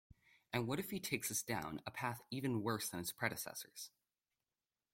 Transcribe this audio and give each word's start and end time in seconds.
And 0.51 0.65
what 0.65 0.79
if 0.79 0.89
he 0.89 0.99
takes 0.99 1.29
us 1.29 1.43
down 1.43 1.79
a 1.85 1.91
path 1.91 2.23
even 2.31 2.63
worse 2.63 2.89
than 2.89 3.01
his 3.01 3.11
predecessor's? 3.11 3.91